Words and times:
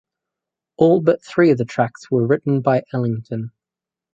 All 0.77 0.99
but 1.01 1.23
three 1.23 1.51
of 1.51 1.59
the 1.59 1.65
tracks 1.65 2.09
were 2.09 2.25
written 2.25 2.61
by 2.61 2.81
Ellington. 2.91 3.51